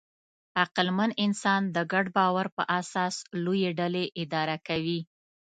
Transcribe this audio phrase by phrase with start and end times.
[0.61, 4.99] عقلمن انسان د ګډ باور په اساس لویې ډلې اداره کوي.